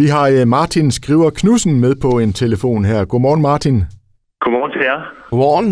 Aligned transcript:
Vi 0.00 0.06
har 0.16 0.26
øh, 0.36 0.48
Martin 0.56 0.90
Skriver 0.90 1.30
Knudsen 1.30 1.80
med 1.84 1.94
på 2.04 2.10
en 2.24 2.32
telefon 2.32 2.84
her. 2.84 3.04
Godmorgen, 3.04 3.42
Martin. 3.42 3.76
Godmorgen 4.40 4.72
til 4.72 4.82
jer. 4.90 5.00
Godmorgen. 5.30 5.70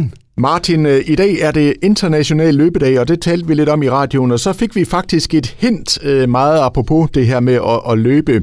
Martin, 0.48 0.80
øh, 0.92 1.00
i 1.12 1.16
dag 1.22 1.32
er 1.46 1.52
det 1.60 1.68
international 1.90 2.54
løbedag, 2.62 2.94
og 3.00 3.08
det 3.10 3.18
talte 3.26 3.46
vi 3.48 3.54
lidt 3.54 3.70
om 3.74 3.82
i 3.82 3.88
radioen, 3.98 4.30
og 4.36 4.40
så 4.46 4.50
fik 4.60 4.72
vi 4.78 4.84
faktisk 4.96 5.28
et 5.40 5.48
hint 5.62 5.90
øh, 6.10 6.28
meget 6.38 6.58
apropos 6.68 7.10
det 7.16 7.24
her 7.30 7.40
med 7.48 7.58
at, 7.72 7.78
at 7.90 7.94
løbe. 8.08 8.34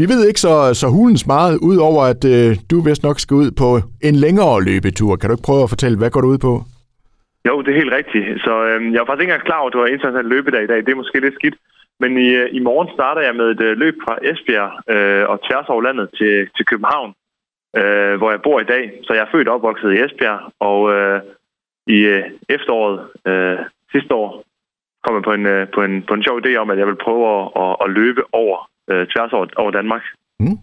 Vi 0.00 0.04
ved 0.12 0.20
ikke 0.28 0.40
så, 0.46 0.54
så 0.80 0.86
hulens 0.96 1.24
meget, 1.34 1.54
udover 1.70 2.02
at 2.12 2.22
øh, 2.34 2.50
du 2.70 2.76
vist 2.88 3.02
nok 3.08 3.18
skal 3.24 3.34
ud 3.42 3.50
på 3.62 3.68
en 4.08 4.16
længere 4.24 4.54
løbetur. 4.68 5.16
Kan 5.16 5.26
du 5.28 5.34
ikke 5.36 5.48
prøve 5.50 5.62
at 5.66 5.72
fortælle, 5.74 5.96
hvad 5.98 6.10
går 6.10 6.20
du 6.24 6.28
ud 6.34 6.40
på? 6.48 6.52
Jo, 7.48 7.54
det 7.62 7.70
er 7.72 7.78
helt 7.82 7.94
rigtigt. 8.00 8.26
Så 8.46 8.54
øh, 8.68 8.78
jeg 8.92 9.00
var 9.00 9.06
faktisk 9.06 9.24
ikke 9.24 9.32
engang 9.32 9.48
klar 9.50 9.60
over, 9.60 9.70
at 9.70 9.74
det 9.74 9.80
var 9.80 9.86
international 9.96 10.26
løbedag 10.34 10.62
i 10.64 10.70
dag. 10.72 10.78
Det 10.84 10.90
er 10.92 11.02
måske 11.02 11.20
lidt 11.26 11.38
skidt. 11.40 11.56
Men 12.00 12.18
i, 12.18 12.28
øh, 12.40 12.48
i 12.52 12.58
morgen 12.58 12.88
starter 12.94 13.22
jeg 13.22 13.34
med 13.36 13.46
et 13.50 13.60
øh, 13.60 13.76
løb 13.78 13.96
fra 14.04 14.18
Esbjerg 14.22 14.72
øh, 14.94 15.24
og 15.30 15.40
tværs 15.46 15.68
over 15.68 15.82
landet 15.82 16.08
til, 16.18 16.48
til 16.56 16.64
København, 16.66 17.10
øh, 17.76 18.14
hvor 18.18 18.30
jeg 18.30 18.42
bor 18.42 18.60
i 18.60 18.70
dag. 18.74 18.84
Så 19.02 19.12
jeg 19.12 19.22
er 19.22 19.32
født 19.32 19.48
og 19.48 19.54
opvokset 19.54 19.92
i 19.92 20.00
Esbjerg, 20.04 20.40
og 20.60 20.80
øh, 20.94 21.20
i 21.86 21.98
øh, 22.14 22.24
efteråret 22.48 22.98
øh, 23.26 23.58
sidste 23.92 24.14
år 24.14 24.44
kom 25.04 25.14
jeg 25.16 25.24
på 25.28 25.32
en, 25.32 25.46
øh, 25.46 25.66
på, 25.74 25.80
en, 25.82 26.02
på 26.08 26.14
en 26.14 26.22
sjov 26.22 26.36
idé 26.42 26.56
om, 26.56 26.70
at 26.70 26.78
jeg 26.78 26.86
vil 26.86 27.04
prøve 27.04 27.24
at, 27.36 27.44
at, 27.62 27.76
at 27.84 27.90
løbe 27.90 28.22
over 28.32 28.56
øh, 28.90 29.06
tværs 29.06 29.32
over, 29.32 29.46
over 29.56 29.70
Danmark. 29.70 30.02
Mm. 30.40 30.58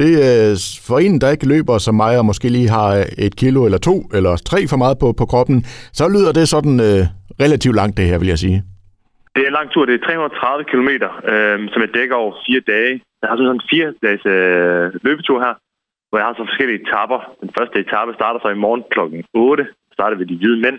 Det 0.00 0.12
øh, 0.26 0.52
er 0.52 0.80
for 0.86 0.98
en, 0.98 1.20
der 1.20 1.30
ikke 1.30 1.48
løber 1.48 1.78
som 1.78 1.94
mig, 1.94 2.18
og 2.18 2.24
måske 2.24 2.48
lige 2.48 2.68
har 2.68 3.04
et 3.18 3.36
kilo 3.36 3.64
eller 3.64 3.78
to 3.78 3.96
eller 4.14 4.36
tre 4.36 4.68
for 4.68 4.76
meget 4.76 4.98
på, 4.98 5.12
på 5.12 5.26
kroppen, 5.26 5.64
så 5.92 6.08
lyder 6.08 6.32
det 6.32 6.48
sådan 6.48 6.80
øh, 6.80 7.02
relativt 7.44 7.76
langt 7.76 7.96
det 7.96 8.06
her, 8.06 8.18
vil 8.18 8.28
jeg 8.28 8.38
sige. 8.38 8.62
Det 9.36 9.42
er 9.44 9.50
en 9.50 9.60
lang 9.60 9.70
tur. 9.70 9.84
Det 9.84 9.94
er 9.94 10.06
330 10.06 10.64
km, 10.70 10.90
øh, 11.32 11.58
som 11.72 11.80
jeg 11.82 11.94
dækker 11.94 12.16
over 12.16 12.32
fire 12.46 12.62
dage. 12.74 12.92
Jeg 13.20 13.28
har 13.28 13.36
sådan 13.36 13.54
en 13.54 13.68
fire 13.72 13.88
dages 14.04 14.24
øh, 14.36 14.86
løbetur 15.06 15.38
her, 15.46 15.54
hvor 16.08 16.18
jeg 16.18 16.26
har 16.26 16.34
så 16.34 16.44
forskellige 16.50 16.80
etapper. 16.82 17.18
Den 17.42 17.50
første 17.58 17.76
etape 17.84 18.12
starter 18.14 18.40
så 18.40 18.48
i 18.48 18.62
morgen 18.64 18.84
klokken 18.90 19.24
8. 19.34 19.66
Starter 19.92 20.16
ved 20.16 20.26
de 20.26 20.38
hvide 20.40 20.60
mænd. 20.64 20.78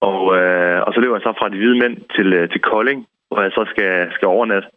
Og, 0.00 0.20
øh, 0.38 0.78
og 0.86 0.90
så 0.94 0.98
løber 1.00 1.16
jeg 1.16 1.26
så 1.26 1.32
fra 1.38 1.48
de 1.48 1.60
hvide 1.60 1.78
mænd 1.82 1.96
til, 2.16 2.28
øh, 2.38 2.48
til 2.52 2.60
Kolding, 2.60 3.00
hvor 3.28 3.42
jeg 3.42 3.52
så 3.58 3.62
skal, 3.72 3.92
skal 4.16 4.28
overnatte. 4.28 4.68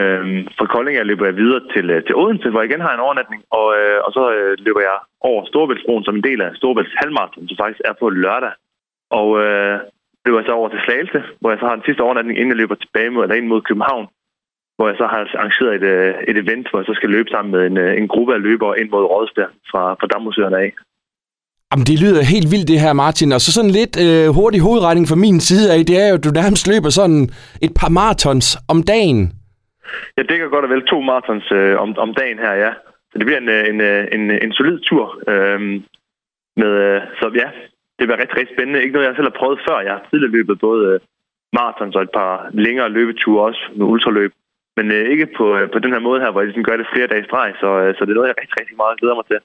Øhm, 0.00 0.40
fra 0.58 0.66
Kolding 0.74 0.96
jeg 0.96 1.06
løber 1.06 1.24
jeg 1.26 1.36
videre 1.36 1.62
til, 1.74 1.90
øh, 1.90 2.04
til 2.06 2.14
Odense, 2.22 2.50
hvor 2.50 2.60
jeg 2.60 2.70
igen 2.70 2.86
har 2.86 2.94
en 2.94 3.06
overnatning, 3.06 3.40
og, 3.58 3.66
øh, 3.78 3.98
og 4.06 4.10
så 4.16 4.22
øh, 4.36 4.52
løber 4.66 4.80
jeg 4.80 4.96
over 5.20 5.40
Storebæltsbroen 5.46 6.04
som 6.04 6.16
en 6.16 6.26
del 6.28 6.40
af 6.42 6.50
Storebælts 6.56 6.98
halvmarathon, 7.00 7.48
som 7.48 7.60
faktisk 7.60 7.80
er 7.84 7.94
på 8.00 8.06
lørdag. 8.10 8.52
Og 9.10 9.28
øh, 9.44 9.78
løber 10.28 10.40
jeg 10.40 10.48
så 10.48 10.58
over 10.60 10.68
til 10.70 10.84
Slagelse, 10.84 11.20
hvor 11.40 11.50
jeg 11.50 11.58
så 11.60 11.66
har 11.68 11.76
en 11.76 11.86
sidste 11.86 12.04
overnatning, 12.06 12.36
inden 12.38 12.52
jeg 12.54 12.60
løber 12.62 12.76
tilbage 12.84 13.10
mod, 13.10 13.22
eller 13.22 13.40
ind 13.40 13.48
mod 13.52 13.62
København, 13.68 14.06
hvor 14.76 14.86
jeg 14.90 14.96
så 14.98 15.06
har 15.12 15.20
arrangeret 15.40 15.74
et, 15.78 15.86
øh, 15.94 16.14
et 16.30 16.36
event, 16.44 16.66
hvor 16.68 16.78
jeg 16.80 16.86
så 16.90 16.94
skal 16.98 17.10
løbe 17.16 17.30
sammen 17.30 17.50
med 17.54 17.62
en, 17.70 17.76
øh, 17.84 17.92
en 18.00 18.08
gruppe 18.12 18.32
af 18.36 18.42
løbere 18.48 18.78
ind 18.80 18.88
mod 18.94 19.04
Rådsberg 19.12 19.50
fra, 19.70 19.82
fra 20.00 20.06
Dammusøerne 20.12 20.58
af. 20.64 20.70
Jamen, 21.70 21.86
det 21.90 21.96
lyder 22.04 22.32
helt 22.34 22.48
vildt 22.52 22.68
det 22.72 22.80
her, 22.84 22.92
Martin. 23.04 23.32
Og 23.36 23.40
så 23.40 23.50
sådan 23.52 23.76
lidt 23.80 23.94
øh, 24.06 24.26
hurtig 24.38 24.60
hovedregning 24.66 25.04
fra 25.08 25.22
min 25.26 25.40
side 25.48 25.66
af, 25.72 25.78
det 25.90 25.96
er 26.02 26.08
jo, 26.08 26.16
at 26.18 26.24
du 26.26 26.30
nærmest 26.40 26.64
løber 26.72 26.90
sådan 27.00 27.22
et 27.66 27.72
par 27.80 27.90
marathons 27.98 28.48
om 28.72 28.78
dagen. 28.94 29.20
Jeg 30.16 30.24
dækker 30.30 30.48
godt 30.48 30.64
og 30.66 30.70
vel 30.74 30.86
to 30.86 30.98
marathons 31.00 31.46
øh, 31.52 31.74
om, 31.84 31.88
om 32.04 32.10
dagen 32.20 32.38
her, 32.44 32.54
ja. 32.64 32.72
Så 33.10 33.14
det 33.18 33.26
bliver 33.26 33.40
en, 33.44 33.50
en, 33.72 33.80
en, 34.16 34.24
en 34.44 34.52
solid 34.52 34.78
tur. 34.88 35.06
Øh, 35.30 35.60
med, 36.60 36.72
øh, 36.86 37.00
så 37.20 37.26
ja, 37.42 37.48
det 37.98 38.04
bliver 38.06 38.20
rigtig, 38.22 38.36
rigtig 38.38 38.54
spændende. 38.56 38.82
Ikke 38.82 38.94
noget, 38.94 39.08
jeg 39.08 39.16
selv 39.16 39.30
har 39.30 39.40
prøvet 39.40 39.60
før. 39.68 39.78
Jeg 39.86 39.92
har 39.96 40.02
tidligere 40.04 40.36
løbet 40.36 40.64
både 40.66 40.82
øh, 40.92 41.00
marathons 41.58 41.96
og 41.96 42.02
et 42.02 42.14
par 42.20 42.32
længere 42.64 42.88
løbeture 42.96 43.46
også 43.48 43.62
med 43.78 43.86
ultraløb. 43.92 44.32
Men 44.76 44.86
øh, 44.96 45.04
ikke 45.12 45.26
på, 45.38 45.44
øh, 45.56 45.64
på 45.74 45.78
den 45.84 45.92
her 45.94 46.02
måde 46.08 46.20
her, 46.22 46.30
hvor 46.30 46.40
jeg 46.40 46.48
ligesom 46.48 46.66
gør 46.68 46.76
det 46.80 46.92
flere 46.94 47.10
dage 47.10 47.22
i 47.22 47.28
streg. 47.28 47.48
Så, 47.62 47.68
øh, 47.82 47.90
så 47.96 48.00
det 48.04 48.10
er 48.12 48.18
noget, 48.18 48.30
jeg 48.30 48.40
rigtig, 48.42 48.56
rigtig 48.60 48.76
meget 48.82 49.00
glæder 49.00 49.18
mig 49.20 49.26
til. 49.28 49.38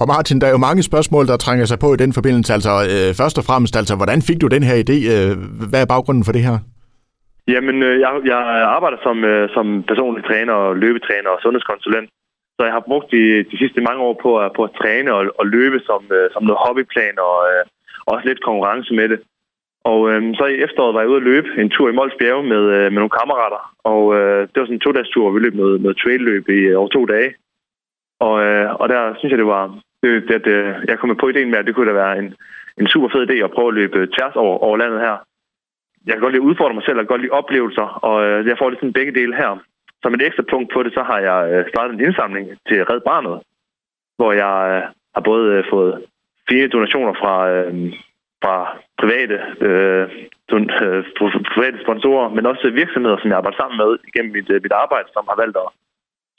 Og 0.00 0.06
Martin, 0.14 0.40
der 0.40 0.46
er 0.46 0.54
jo 0.56 0.66
mange 0.68 0.82
spørgsmål, 0.90 1.24
der 1.26 1.36
trænger 1.36 1.66
sig 1.68 1.78
på 1.84 1.88
i 1.94 2.00
den 2.02 2.12
forbindelse. 2.18 2.50
Altså, 2.56 2.72
øh, 2.92 3.08
først 3.20 3.36
og 3.40 3.44
fremmest, 3.48 3.74
altså, 3.80 3.94
hvordan 4.00 4.20
fik 4.28 4.38
du 4.40 4.46
den 4.56 4.64
her 4.68 4.76
idé? 4.84 4.96
Øh, 5.14 5.32
hvad 5.70 5.80
er 5.82 5.92
baggrunden 5.94 6.24
for 6.26 6.32
det 6.36 6.42
her? 6.48 6.56
Jamen, 7.54 7.76
øh, 7.88 7.94
jeg, 8.04 8.10
jeg 8.32 8.40
arbejder 8.76 8.98
som, 9.06 9.16
øh, 9.32 9.48
som 9.56 9.66
personlig 9.90 10.24
træner 10.24 10.54
og 10.64 10.76
løbetræner 10.84 11.30
og 11.34 11.40
sundhedskonsulent. 11.42 12.08
Så 12.60 12.64
jeg 12.64 12.76
har 12.78 12.88
brugt 12.90 13.08
de, 13.10 13.22
de 13.50 13.56
sidste 13.58 13.80
mange 13.80 14.02
år 14.08 14.14
på, 14.22 14.30
på 14.56 14.62
at 14.64 14.76
træne 14.80 15.10
og, 15.12 15.22
og 15.38 15.46
løbe 15.46 15.78
som, 15.88 16.02
øh, 16.16 16.26
som 16.32 16.42
noget 16.44 16.62
hobbyplan 16.64 17.16
og 17.28 17.36
øh, 17.50 17.62
også 18.12 18.24
lidt 18.28 18.44
konkurrence 18.48 18.94
med 18.94 19.08
det. 19.08 19.20
Og 19.84 20.00
øh, 20.10 20.20
så 20.38 20.44
i 20.46 20.62
efteråret 20.66 20.94
var 20.94 21.00
jeg 21.00 21.08
ude 21.08 21.22
at 21.22 21.28
løbe 21.32 21.48
en 21.62 21.70
tur 21.70 21.88
i 21.88 21.96
Mols 21.98 22.16
Bjerge 22.18 22.42
med, 22.42 22.64
øh, 22.76 22.86
med 22.92 22.98
nogle 23.02 23.16
kammerater. 23.18 23.62
Og 23.92 24.02
øh, 24.16 24.40
det 24.48 24.56
var 24.56 24.66
sådan 24.66 24.78
en 24.78 24.84
to-dages 24.84 25.08
tur, 25.08 25.22
hvor 25.22 25.34
vi 25.36 25.44
løb 25.44 25.54
noget, 25.54 25.80
noget 25.80 25.96
trail-løb 26.02 26.48
i 26.48 26.60
øh, 26.70 26.78
over 26.80 26.88
to 26.88 27.02
dage. 27.14 27.30
Og, 28.26 28.34
øh, 28.44 28.66
og 28.80 28.88
der 28.88 29.14
synes 29.18 29.30
jeg, 29.30 29.38
det 29.38 29.52
var... 29.56 29.64
Det, 30.02 30.10
det, 30.28 30.44
det, 30.44 30.52
øh, 30.52 30.74
jeg 30.88 30.98
kom 30.98 31.16
på 31.16 31.28
ideen 31.28 31.50
med, 31.50 31.58
at 31.58 31.66
det 31.66 31.74
kunne 31.74 31.90
da 31.90 32.02
være 32.04 32.18
en, 32.18 32.34
en 32.80 32.88
super 32.88 33.08
fed 33.08 33.22
idé 33.30 33.36
at 33.44 33.54
prøve 33.56 33.68
at 33.68 33.78
løbe 33.80 33.98
tværs 34.16 34.36
over, 34.36 34.58
over 34.66 34.76
landet 34.76 35.00
her. 35.00 35.16
Jeg 36.06 36.14
kan 36.14 36.22
godt 36.22 36.32
lide 36.32 36.44
at 36.44 36.50
udfordre 36.50 36.74
mig 36.74 36.84
selv, 36.84 36.98
og 36.98 37.06
godt 37.06 37.20
lide 37.20 37.38
oplevelser, 37.40 37.88
og 38.08 38.16
øh, 38.26 38.46
jeg 38.46 38.58
får 38.58 38.70
lidt 38.70 38.80
sådan 38.80 38.98
begge 38.98 39.12
dele 39.20 39.36
her. 39.36 39.52
Som 40.02 40.14
et 40.14 40.22
ekstra 40.22 40.44
punkt 40.50 40.72
på 40.72 40.82
det, 40.82 40.92
så 40.94 41.02
har 41.02 41.18
jeg 41.28 41.40
øh, 41.52 41.64
startet 41.68 41.94
en 41.94 42.04
indsamling 42.06 42.46
til 42.68 42.84
Red 42.90 43.00
Barnet, 43.00 43.36
hvor 44.18 44.32
jeg 44.32 44.56
øh, 44.70 44.82
har 45.14 45.22
både 45.30 45.46
øh, 45.54 45.64
fået 45.72 46.04
fire 46.48 46.68
donationer 46.68 47.14
fra, 47.22 47.34
fra 48.42 48.56
private, 49.00 49.36
øh, 49.66 50.04
private 51.54 51.78
sponsorer, 51.84 52.28
men 52.28 52.46
også 52.46 52.70
virksomheder, 52.70 53.18
som 53.18 53.30
jeg 53.30 53.38
arbejder 53.38 53.56
sammen 53.56 53.76
med 53.82 53.98
igennem 54.08 54.32
mit, 54.32 54.48
mit 54.64 54.72
arbejde, 54.72 55.08
som 55.12 55.24
har 55.30 55.36
valgt 55.42 55.56
at 55.56 55.68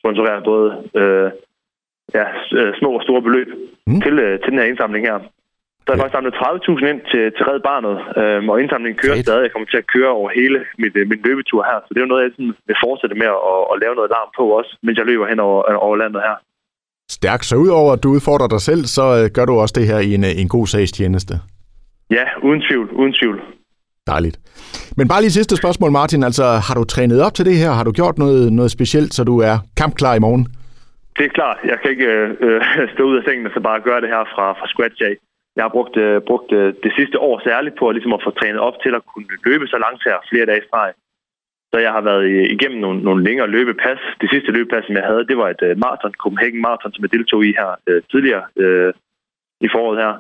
sponsorere 0.01 0.41
både 0.51 0.69
øh, 1.01 1.31
ja, 2.13 2.25
små 2.79 2.89
og 2.97 3.03
store 3.03 3.21
beløb 3.21 3.49
mm. 3.87 4.01
til, 4.01 4.15
til 4.41 4.49
den 4.51 4.59
her 4.59 4.69
indsamling 4.71 5.05
her. 5.05 5.19
Så 5.83 5.87
jeg 5.87 5.95
har 5.95 6.03
faktisk 6.03 6.17
samlet 6.17 6.35
30.000 6.83 6.91
ind 6.93 7.01
til, 7.11 7.23
til 7.35 7.43
Red 7.49 7.61
Barnet, 7.69 7.95
øh, 8.19 8.39
og 8.51 8.55
indsamlingen 8.61 8.99
kører 9.03 9.17
Fedt. 9.17 9.27
stadig. 9.27 9.43
Jeg 9.45 9.51
kommer 9.53 9.69
til 9.73 9.81
at 9.83 9.87
køre 9.95 10.11
over 10.19 10.29
hele 10.39 10.59
mit, 10.81 10.93
min 11.11 11.21
løbetur 11.27 11.61
her, 11.69 11.77
så 11.83 11.89
det 11.91 11.99
er 11.99 12.05
jo 12.07 12.13
noget, 12.13 12.23
jeg 12.25 12.31
sådan 12.37 12.53
vil 12.69 12.77
fortsætte 12.85 13.15
med 13.21 13.29
at, 13.53 13.59
at 13.71 13.75
lave 13.83 13.93
noget 13.99 14.09
larm 14.15 14.29
på 14.37 14.43
også, 14.59 14.71
mens 14.85 14.97
jeg 14.99 15.05
løber 15.11 15.25
hen 15.31 15.39
over, 15.47 15.59
over 15.85 15.95
landet 16.03 16.21
her. 16.27 16.35
Stærkt. 17.19 17.45
Så 17.45 17.55
udover 17.65 17.89
at 17.93 18.03
du 18.03 18.09
udfordrer 18.17 18.47
dig 18.55 18.61
selv, 18.69 18.81
så 18.97 19.03
øh, 19.19 19.25
gør 19.35 19.45
du 19.49 19.53
også 19.63 19.75
det 19.79 19.85
her 19.91 19.99
i 20.09 20.11
en, 20.19 20.23
en 20.41 20.49
god 20.55 20.65
sags 20.73 20.91
tjeneste. 20.91 21.33
Ja, 22.17 22.25
uden 22.47 22.61
tvivl. 22.67 22.87
Uden 23.01 23.13
tvivl. 23.19 23.37
Dejligt. 24.07 24.37
Men 24.97 25.07
bare 25.07 25.21
lige 25.21 25.31
sidste 25.39 25.55
spørgsmål, 25.61 25.91
Martin. 25.91 26.23
Altså, 26.23 26.43
har 26.67 26.75
du 26.79 26.83
trænet 26.83 27.21
op 27.25 27.33
til 27.33 27.45
det 27.45 27.55
her? 27.63 27.71
Har 27.71 27.83
du 27.83 27.91
gjort 27.91 28.17
noget, 28.17 28.53
noget 28.53 28.71
specielt, 28.71 29.13
så 29.13 29.23
du 29.23 29.35
er 29.39 29.55
kampklar 29.77 30.15
i 30.15 30.19
morgen? 30.19 30.47
Det 31.17 31.25
er 31.25 31.29
klart. 31.29 31.57
Jeg 31.71 31.77
kan 31.81 31.91
ikke 31.91 32.07
øh, 32.45 32.61
stå 32.93 33.03
ud 33.03 33.17
af 33.17 33.23
sengen 33.27 33.45
og 33.47 33.51
så 33.55 33.59
bare 33.59 33.79
gøre 33.87 34.01
det 34.01 34.09
her 34.09 34.23
fra, 34.35 34.45
fra 34.59 34.67
scratch 34.67 35.01
af. 35.09 35.15
Jeg 35.55 35.63
har 35.63 35.69
brugt, 35.77 35.97
øh, 35.97 36.21
brugt 36.21 36.51
øh, 36.51 36.73
det 36.83 36.91
sidste 36.97 37.19
år 37.19 37.41
særligt 37.43 37.75
på 37.79 37.91
ligesom 37.91 38.13
at 38.13 38.23
få 38.23 38.31
trænet 38.31 38.59
op 38.67 38.77
til 38.83 38.95
at 38.95 39.05
kunne 39.05 39.27
løbe 39.45 39.67
så 39.67 39.77
langt 39.85 40.01
her 40.07 40.17
flere 40.29 40.45
dage 40.45 40.61
i 40.63 40.67
streg. 40.67 40.93
Så 41.71 41.77
jeg 41.79 41.91
har 41.91 42.01
været 42.01 42.23
øh, 42.23 42.45
igennem 42.55 42.79
nogle, 42.79 42.99
nogle 43.03 43.23
længere 43.23 43.47
løbepas. 43.47 43.99
Det 44.21 44.29
sidste 44.29 44.51
løbepas, 44.51 44.85
som 44.85 44.95
jeg 44.95 45.03
havde, 45.03 45.27
det 45.29 45.37
var 45.37 45.49
et 45.49 45.61
øh, 45.67 45.77
maraton, 45.77 46.13
Copenhagen 46.23 46.61
Marathon, 46.61 46.93
som 46.93 47.03
jeg 47.03 47.11
deltog 47.11 47.45
i 47.45 47.51
her 47.59 47.69
øh, 47.87 48.01
tidligere 48.11 48.43
øh, 48.63 48.93
i 49.61 49.67
foråret 49.73 49.99
her. 50.03 50.13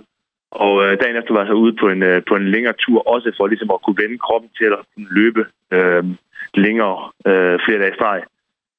Og 0.51 0.73
øh, 0.83 0.91
dagen 1.01 1.15
efter 1.15 1.33
var 1.33 1.41
jeg 1.41 1.47
så 1.47 1.53
ude 1.53 1.75
på 1.81 1.89
en, 1.89 2.03
øh, 2.03 2.21
på 2.29 2.35
en 2.35 2.47
længere 2.53 2.73
tur, 2.83 2.99
også 3.13 3.31
for 3.37 3.47
ligesom 3.47 3.71
at 3.73 3.81
kunne 3.81 4.01
vende 4.03 4.17
kroppen 4.17 4.49
til 4.57 4.65
at 4.65 4.85
kunne 4.93 5.09
løbe 5.19 5.45
øh, 5.75 6.03
længere 6.53 6.97
øh, 7.29 7.59
flere 7.65 7.79
dage 7.81 7.93
i 7.93 7.99
streg. 7.99 8.21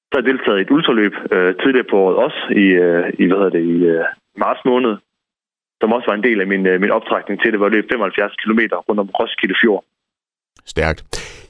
Så 0.08 0.12
har 0.12 0.22
jeg 0.22 0.30
deltaget 0.32 0.58
i 0.58 0.62
et 0.62 0.70
ultraløb 0.70 1.14
øh, 1.32 1.54
tidligere 1.62 1.90
på 1.90 1.96
året 1.98 2.16
også, 2.16 2.40
i, 2.62 2.66
øh, 2.84 3.04
i, 3.18 3.26
hvad 3.26 3.36
hedder 3.38 3.56
det, 3.58 3.64
i 3.76 3.76
øh, 3.94 4.04
marts 4.36 4.64
måned, 4.64 4.96
som 5.82 5.92
også 5.96 6.06
var 6.10 6.16
en 6.20 6.26
del 6.28 6.38
af 6.44 6.48
min, 6.52 6.62
uh, 6.70 6.74
min 6.84 6.92
optrækning 6.98 7.36
til 7.42 7.50
det, 7.52 7.60
var 7.64 7.68
løb 7.76 7.84
75 7.90 8.36
km 8.42 8.60
rundt 8.88 9.00
om 9.04 9.08
Roskilde 9.18 9.56
Fjord. 9.60 9.82
Stærkt. 10.74 11.00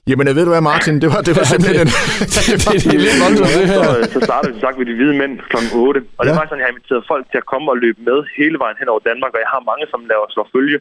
Jamen, 0.09 0.27
ved 0.37 0.45
du 0.47 0.53
hvad, 0.55 0.65
Martin? 0.73 0.95
Det 1.03 1.09
var, 1.15 1.21
det 1.29 1.35
var 1.39 1.47
simpelthen 1.53 1.87
en... 1.87 1.93
det, 2.35 2.45
det, 2.73 2.79
det 2.87 2.95
er 2.99 3.03
lidt 3.07 3.19
voldsomt, 3.25 3.53
det 3.61 3.69
her. 3.73 3.83
Så, 3.83 4.13
så 4.17 4.21
startede 4.29 4.51
vi 4.55 4.61
sagt 4.65 4.77
ved 4.79 4.87
de 4.91 4.95
hvide 4.99 5.15
mænd 5.23 5.35
kl. 5.51 5.57
8. 5.75 5.99
Og 6.19 6.23
ja. 6.23 6.31
det 6.31 6.33
var 6.39 6.45
sådan, 6.47 6.59
at 6.59 6.63
jeg 6.63 6.69
har 6.69 6.75
inviteret 6.75 7.11
folk 7.13 7.25
til 7.31 7.39
at 7.43 7.47
komme 7.53 7.67
og 7.73 7.77
løbe 7.85 8.01
med 8.09 8.19
hele 8.39 8.57
vejen 8.63 8.77
hen 8.81 8.89
over 8.93 9.03
Danmark. 9.11 9.33
Og 9.37 9.41
jeg 9.45 9.51
har 9.55 9.63
mange, 9.71 9.85
som 9.93 10.01
laver 10.11 10.27
slår 10.35 10.49
følge 10.57 10.79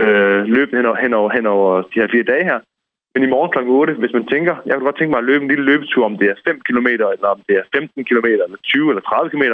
øh, 0.00 0.40
løb 0.56 0.68
hen 0.78 0.86
over, 0.86 0.98
hen, 1.04 1.12
over, 1.20 1.30
hen 1.36 1.46
over 1.54 1.70
de 1.90 2.00
her 2.00 2.08
fire 2.14 2.26
dage 2.32 2.44
her. 2.50 2.58
Men 3.14 3.22
i 3.26 3.32
morgen 3.34 3.50
kl. 3.52 3.58
8, 3.58 3.94
hvis 4.02 4.12
man 4.18 4.26
tænker, 4.32 4.54
jeg 4.66 4.72
kunne 4.74 4.88
godt 4.88 4.98
tænke 4.98 5.12
mig 5.12 5.22
at 5.22 5.28
løbe 5.30 5.42
en 5.44 5.52
lille 5.52 5.64
løbetur, 5.70 6.04
om 6.10 6.16
det 6.20 6.28
er 6.30 6.36
5 6.44 6.60
km, 6.68 6.88
eller 7.14 7.30
om 7.36 7.40
det 7.48 7.54
er 7.60 7.64
15 7.74 8.04
km, 8.08 8.28
eller 8.46 8.58
20 8.64 8.90
eller 8.90 9.02
30 9.02 9.30
km, 9.32 9.44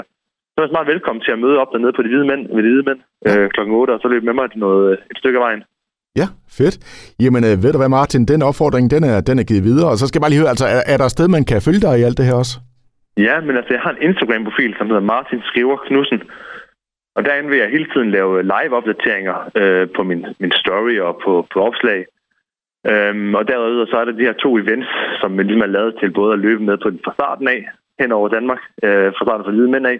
så 0.58 0.62
er 0.62 0.66
jeg 0.66 0.78
meget 0.78 0.92
velkommen 0.94 1.22
til 1.22 1.32
at 1.32 1.42
møde 1.44 1.58
op 1.62 1.72
dernede 1.72 1.92
på 1.96 2.02
de 2.02 2.08
hvide 2.08 2.26
mænd, 2.30 2.42
ved 2.54 2.62
de 2.66 2.70
hvide 2.72 2.86
mænd 2.88 3.00
øh, 3.28 3.48
kl. 3.54 3.60
8, 3.60 3.90
og 3.94 4.00
så 4.02 4.08
løbe 4.08 4.26
med 4.28 4.36
mig 4.38 4.46
noget, 4.66 4.92
et 5.10 5.18
stykke 5.20 5.38
af 5.38 5.44
vejen. 5.46 5.62
Ja, 6.20 6.26
fedt. 6.58 6.76
Jamen, 7.22 7.42
øh, 7.48 7.54
ved 7.62 7.72
du 7.72 7.78
hvad, 7.80 7.92
Martin, 7.98 8.24
den 8.32 8.42
opfordring, 8.50 8.84
den 8.94 9.02
er, 9.10 9.16
den 9.28 9.36
er 9.38 9.46
givet 9.50 9.64
videre. 9.70 9.88
Og 9.92 9.96
så 9.98 10.04
skal 10.06 10.18
jeg 10.18 10.24
bare 10.24 10.32
lige 10.34 10.42
høre, 10.42 10.54
altså, 10.54 10.66
er, 10.76 10.82
er 10.92 10.96
der 10.98 11.06
et 11.06 11.16
sted, 11.16 11.26
man 11.36 11.44
kan 11.50 11.66
følge 11.66 11.84
dig 11.86 11.94
i 11.98 12.06
alt 12.06 12.18
det 12.18 12.28
her 12.28 12.36
også? 12.42 12.54
Ja, 13.26 13.34
men 13.46 13.54
altså, 13.58 13.72
jeg 13.74 13.82
har 13.84 13.92
en 13.94 14.04
Instagram-profil, 14.08 14.72
som 14.78 14.86
hedder 14.90 15.10
Martin 15.12 15.40
Skriver 15.48 15.76
Knudsen. 15.86 16.20
Og 17.16 17.20
derinde 17.26 17.48
vil 17.50 17.58
jeg 17.62 17.74
hele 17.76 17.88
tiden 17.92 18.10
lave 18.16 18.42
live-opdateringer 18.54 19.36
øh, 19.60 19.84
på 19.96 20.02
min, 20.08 20.20
min 20.42 20.52
story 20.62 20.94
og 21.06 21.12
på, 21.24 21.32
på 21.52 21.58
opslag. 21.68 22.00
Øhm, 22.90 23.34
og 23.38 23.42
derudover 23.48 23.86
så 23.90 23.96
er 24.00 24.04
der 24.04 24.18
de 24.18 24.28
her 24.28 24.36
to 24.44 24.50
events, 24.62 24.90
som 25.20 25.38
vi 25.38 25.42
ligesom 25.42 25.66
er 25.66 25.74
lavet 25.76 25.94
til 26.00 26.10
både 26.20 26.32
at 26.32 26.42
løbe 26.46 26.62
med 26.68 26.76
på 26.82 26.90
den 26.90 27.00
fra 27.04 27.12
starten 27.18 27.48
af, 27.48 27.60
hen 28.00 28.12
over 28.12 28.28
Danmark, 28.28 28.60
øh, 28.86 29.08
fra 29.16 29.24
starten 29.24 29.44
for 29.44 29.52
hvide 29.52 29.70
mænd 29.74 29.86
af. 29.86 29.98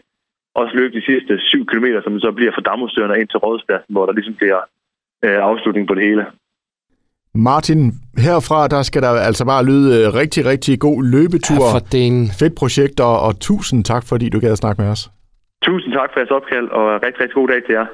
Også 0.60 0.72
løbe 0.78 0.92
de 0.98 1.04
sidste 1.10 1.32
7 1.38 1.66
km, 1.70 1.86
som 2.04 2.20
så 2.20 2.30
bliver 2.38 2.52
fra 2.56 2.66
Damhusdøren 2.68 3.20
ind 3.20 3.28
til 3.28 3.38
Rådhuspladsen, 3.44 3.92
hvor 3.94 4.06
der 4.06 4.12
ligesom 4.12 4.34
bliver 4.40 4.60
øh, 5.24 5.38
afslutning 5.50 5.84
på 5.88 5.94
det 5.94 6.02
hele. 6.08 6.24
Martin, 7.34 7.80
herfra 8.26 8.68
der 8.68 8.82
skal 8.82 9.02
der 9.02 9.12
altså 9.28 9.44
bare 9.52 9.62
lyde 9.70 9.88
øh, 9.98 10.14
rigtig, 10.20 10.42
rigtig 10.52 10.74
god 10.86 10.98
løbetur. 11.14 11.64
Ja, 11.64 11.72
for 11.74 11.82
den. 11.96 12.14
Fedt 12.40 12.54
projekt, 12.62 13.00
og, 13.08 13.16
og 13.26 13.32
tusind 13.40 13.80
tak, 13.84 14.02
fordi 14.10 14.26
du 14.28 14.38
gad 14.40 14.52
at 14.52 14.62
snakke 14.64 14.82
med 14.82 14.90
os. 14.94 15.02
Tusind 15.68 15.92
tak 15.98 16.08
for 16.12 16.20
jeres 16.20 16.30
opkald, 16.38 16.68
og 16.78 16.84
rigtig, 17.06 17.20
rigtig 17.22 17.34
god 17.40 17.48
dag 17.48 17.60
til 17.66 17.72
jer. 17.78 17.86